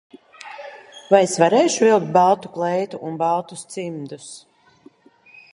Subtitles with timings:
[1.11, 4.31] Vai es varēšu vilkt baltu kleitu un baltus cimdus?